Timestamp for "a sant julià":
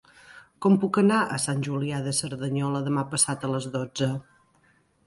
1.35-2.01